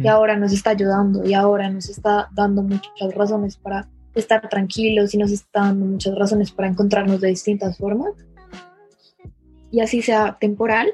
[0.03, 5.15] Y ahora nos está ayudando y ahora nos está dando muchas razones para estar tranquilos
[5.15, 8.13] y nos está dando muchas razones para encontrarnos de distintas formas.
[9.71, 10.87] Y así sea temporal,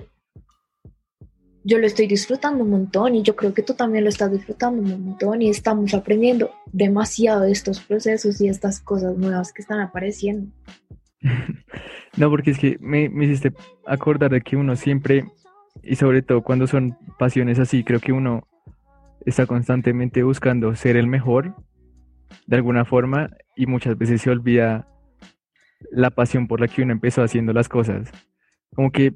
[1.63, 4.81] yo lo estoy disfrutando un montón y yo creo que tú también lo estás disfrutando
[4.81, 9.79] un montón y estamos aprendiendo demasiado de estos procesos y estas cosas nuevas que están
[9.79, 10.51] apareciendo.
[12.15, 13.53] No, porque es que me, me hiciste
[13.87, 15.25] acordar de que uno siempre,
[15.81, 18.47] y sobre todo cuando son pasiones así, creo que uno
[19.25, 21.55] está constantemente buscando ser el mejor
[22.45, 24.87] de alguna forma y muchas veces se olvida
[25.91, 28.11] la pasión por la que uno empezó haciendo las cosas.
[28.75, 29.15] Como que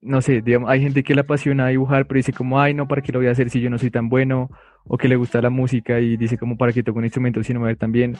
[0.00, 3.02] no sé, digamos, hay gente que le apasiona dibujar, pero dice como, ay, no, ¿para
[3.02, 4.50] qué lo voy a hacer si yo no soy tan bueno?
[4.84, 7.52] O que le gusta la música y dice como, ¿para qué toco un instrumento si
[7.52, 8.16] no me va a ver tan bien?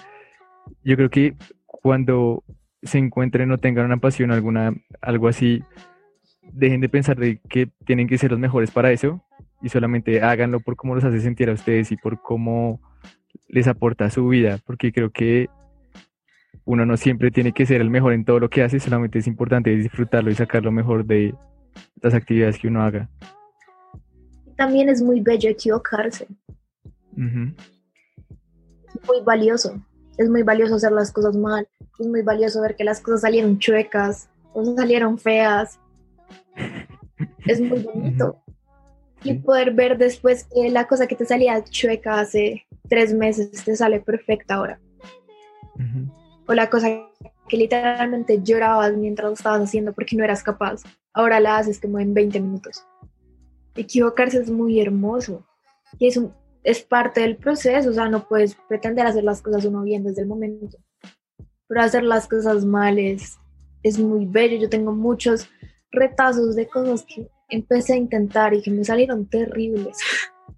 [0.82, 2.42] Yo creo que cuando
[2.82, 5.62] se encuentren o tengan una pasión, alguna, algo así,
[6.52, 9.22] dejen de pensar de que tienen que ser los mejores para eso
[9.62, 12.80] y solamente háganlo por cómo los hace sentir a ustedes y por cómo
[13.48, 15.48] les aporta su vida, porque creo que
[16.64, 19.26] uno no siempre tiene que ser el mejor en todo lo que hace, solamente es
[19.26, 21.34] importante disfrutarlo y sacar lo mejor de,
[22.00, 23.08] las actividades que uno haga.
[24.56, 26.26] También es muy bello equivocarse.
[27.16, 29.82] Es muy valioso.
[30.16, 31.68] Es muy valioso hacer las cosas mal.
[31.98, 35.78] Es muy valioso ver que las cosas salieron chuecas o salieron feas.
[37.46, 38.42] es muy bonito.
[39.24, 43.76] Y poder ver después que la cosa que te salía chueca hace tres meses te
[43.76, 44.80] sale perfecta ahora.
[46.46, 46.88] O la cosa
[47.48, 50.82] que literalmente llorabas mientras lo estabas haciendo porque no eras capaz
[51.16, 52.84] ahora la haces como en 20 minutos.
[53.74, 55.46] Equivocarse es muy hermoso
[55.98, 56.32] y es, un,
[56.62, 60.22] es parte del proceso, o sea, no puedes pretender hacer las cosas uno bien desde
[60.22, 60.78] el momento,
[61.66, 63.38] pero hacer las cosas mal es,
[63.82, 64.58] es muy bello.
[64.58, 65.48] Yo tengo muchos
[65.90, 69.96] retazos de cosas que empecé a intentar y que me salieron terribles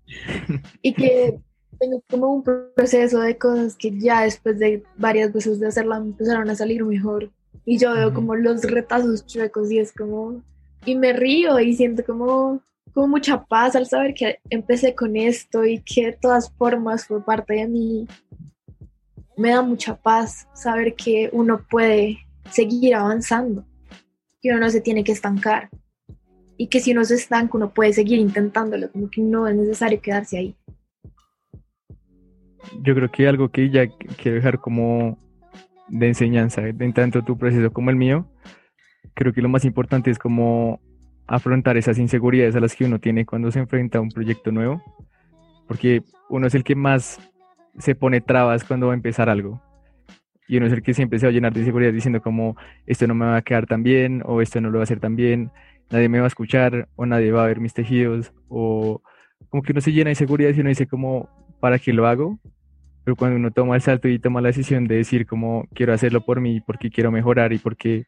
[0.82, 1.38] y que
[1.78, 6.50] tengo como un proceso de cosas que ya después de varias veces de hacerla empezaron
[6.50, 7.30] a salir mejor
[7.64, 10.42] y yo veo como los retazos chuecos y es como,
[10.86, 12.62] y me río y siento como,
[12.94, 17.22] como mucha paz al saber que empecé con esto y que de todas formas fue
[17.22, 18.08] parte de mí.
[19.36, 22.18] Me da mucha paz saber que uno puede
[22.50, 23.66] seguir avanzando,
[24.40, 25.68] que uno no se tiene que estancar
[26.56, 30.00] y que si uno se estanca uno puede seguir intentándolo, como que no es necesario
[30.00, 30.56] quedarse ahí.
[32.82, 35.18] Yo creo que algo que ya quiero dejar como
[35.88, 38.30] de enseñanza, en tanto tu proceso como el mío,
[39.14, 40.80] creo que lo más importante es como
[41.26, 44.82] afrontar esas inseguridades a las que uno tiene cuando se enfrenta a un proyecto nuevo,
[45.66, 47.18] porque uno es el que más
[47.78, 49.62] se pone trabas cuando va a empezar algo.
[50.46, 53.06] Y uno es el que siempre se va a llenar de inseguridad diciendo como esto
[53.06, 55.14] no me va a quedar tan bien o esto no lo va a hacer tan
[55.14, 55.50] bien,
[55.90, 59.02] nadie me va a escuchar o nadie va a ver mis tejidos o
[59.50, 61.28] como que uno se llena de inseguridad y uno dice como
[61.60, 62.38] ¿para qué lo hago?
[63.08, 66.20] pero cuando uno toma el salto y toma la decisión de decir como quiero hacerlo
[66.26, 68.04] por mí, porque quiero mejorar y porque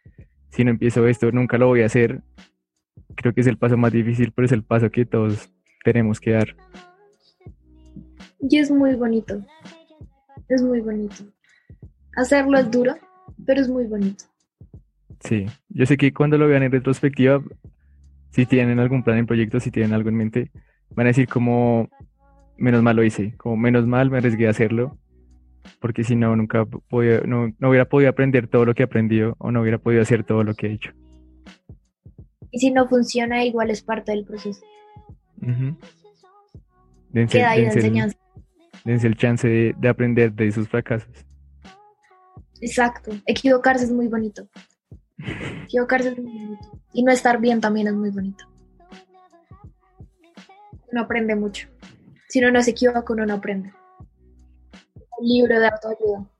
[0.50, 2.20] si no empiezo esto nunca lo voy a hacer,
[3.14, 5.50] creo que es el paso más difícil, pero es el paso que todos
[5.84, 6.54] tenemos que dar.
[8.40, 9.42] Y es muy bonito,
[10.50, 11.24] es muy bonito.
[12.14, 12.94] Hacerlo es duro,
[13.46, 14.24] pero es muy bonito.
[15.20, 17.42] Sí, yo sé que cuando lo vean en retrospectiva,
[18.32, 20.50] si tienen algún plan en proyecto, si tienen algo en mente,
[20.90, 21.88] van a decir como
[22.60, 24.98] menos mal lo hice, como menos mal me arriesgué a hacerlo,
[25.80, 29.50] porque si no, nunca podía, no, hubiera podido aprender todo lo que he aprendido o
[29.50, 30.92] no hubiera podido hacer todo lo que he hecho.
[32.52, 34.60] Y si no funciona, igual es parte del proceso.
[37.12, 38.18] Queda ahí enseñanza.
[38.84, 41.26] dense el chance de, de, aprender de sus fracasos.
[42.60, 44.46] Exacto, equivocarse es muy bonito.
[45.64, 46.82] Equivocarse es muy bonito.
[46.92, 48.44] Y no estar bien también es muy bonito.
[50.92, 51.68] Uno aprende mucho.
[52.30, 53.72] Si uno no se equivoca, uno no aprende.
[55.18, 56.30] Un libro de autoayuda.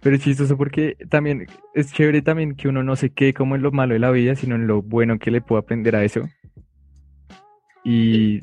[0.00, 3.62] Pero es chistoso porque también es chévere también que uno no se quede como en
[3.62, 6.28] lo malo de la vida, sino en lo bueno que le puedo aprender a eso.
[7.82, 8.42] Y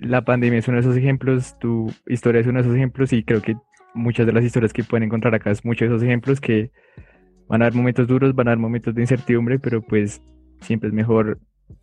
[0.00, 3.22] la pandemia es uno de esos ejemplos, tu historia es uno de esos ejemplos y
[3.22, 3.56] creo que
[3.94, 6.72] muchas de las historias que pueden encontrar acá es muchos de esos ejemplos que
[7.46, 10.20] van a haber momentos duros, van a haber momentos de incertidumbre, pero pues
[10.62, 11.38] siempre es mejor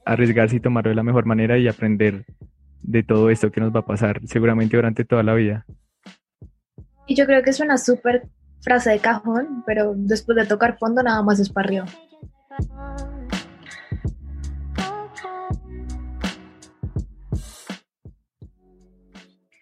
[0.06, 2.26] arriesgarse y tomarlo de la mejor manera y aprender
[2.82, 5.66] de todo esto que nos va a pasar seguramente durante toda la vida.
[7.08, 8.28] Y yo creo que es una súper
[8.62, 11.86] frase de cajón, pero después de tocar fondo nada más es para arriba.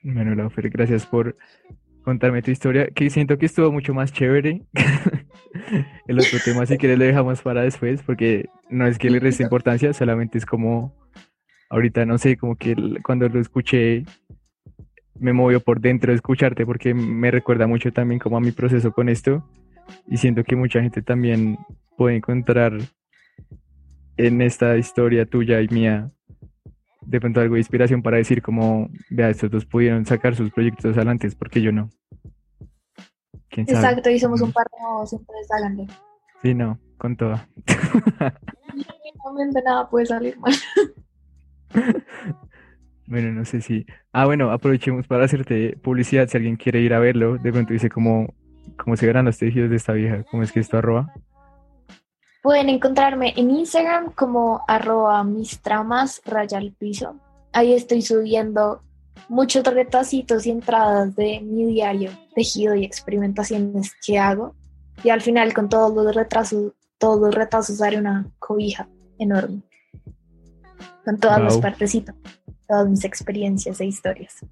[0.04, 1.36] Bueno, Laufer, gracias por
[2.04, 4.62] contarme tu historia, que siento que estuvo mucho más chévere.
[6.08, 9.42] El otro tema, si quieres, lo dejamos para después, porque no es que le reste
[9.42, 10.96] importancia, solamente es como,
[11.76, 12.74] ahorita no sé, como que
[13.04, 14.06] cuando lo escuché,
[15.20, 18.92] me movió por dentro de escucharte, porque me recuerda mucho también como a mi proceso
[18.94, 19.44] con esto,
[20.08, 21.58] y siento que mucha gente también
[21.98, 22.74] puede encontrar
[24.18, 26.12] en esta historia tuya y mía
[27.02, 30.96] de pronto algo de inspiración para decir como, vea, estos dos pudieron sacar sus proyectos
[30.96, 31.90] adelante, porque yo no.
[33.50, 33.80] ¿Quién sabe?
[33.80, 35.88] Exacto, y somos un par de entonces háganle.
[36.42, 37.40] Sí, no, con todo.
[39.54, 40.54] de nada puede salir mal.
[43.08, 43.86] Bueno, no sé si.
[44.12, 46.28] Ah, bueno, aprovechemos para hacerte publicidad.
[46.28, 48.34] Si alguien quiere ir a verlo, de pronto dice cómo,
[48.78, 50.24] cómo se verán los tejidos de esta vieja.
[50.32, 51.14] ¿Cómo es que esto arroba?
[52.42, 57.16] Pueden encontrarme en Instagram como arroba mis tramas raya al piso.
[57.54, 58.82] Ahí estoy subiendo
[59.30, 64.56] muchos retacitos y entradas de mi diario, tejido y experimentaciones que hago.
[65.04, 68.88] Y al final con todos los retrasos, todos los retazos haré una cobija
[69.20, 69.62] enorme.
[71.04, 72.16] Con todas las partecitas,
[72.68, 74.46] todas mis experiencias e historias.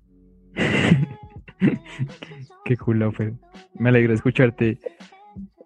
[2.65, 3.33] Qué cool, fue.
[3.75, 4.79] Me alegra escucharte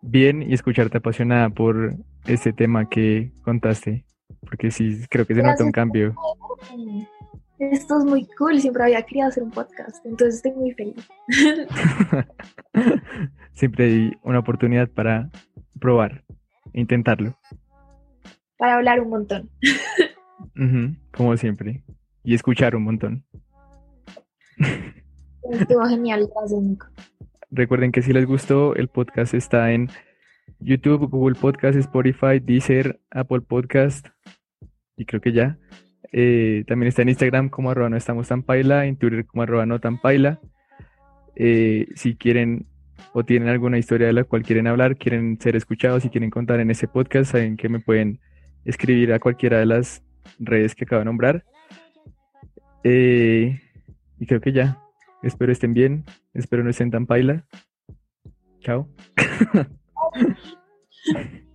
[0.01, 1.95] bien y escucharte apasionada por
[2.26, 4.05] ese tema que contaste,
[4.41, 6.15] porque sí, creo que se nota un cambio.
[7.59, 11.07] Esto es muy cool, siempre había querido hacer un podcast, entonces estoy muy feliz.
[13.53, 15.30] siempre hay una oportunidad para
[15.80, 16.24] probar,
[16.74, 17.38] intentarlo.
[18.57, 19.49] Para hablar un montón.
[21.12, 21.84] como siempre.
[22.24, 23.24] Y escuchar un montón.
[25.51, 26.28] Estuvo genial,
[27.49, 29.89] Recuerden que si les gustó, el podcast está en
[30.60, 34.08] YouTube, Google Podcast, Spotify, Deezer, Apple Podcast
[34.97, 35.58] y creo que ya.
[36.12, 39.66] Eh, también está en Instagram como arroba no estamos tan paila, en Twitter como arroba
[39.66, 40.39] no tan paila.
[41.36, 42.66] Eh, si quieren
[43.14, 46.60] o tienen alguna historia de la cual quieren hablar, quieren ser escuchados y quieren contar
[46.60, 48.20] en ese podcast, saben que me pueden
[48.66, 50.03] escribir a cualquiera de las
[50.40, 51.46] redes que acabo de nombrar.
[52.84, 53.60] Eh,
[54.20, 54.82] y creo que ya.
[55.24, 56.06] Espero estén bien.
[56.34, 57.46] Espero no estén tan paila.
[58.60, 58.90] Chao.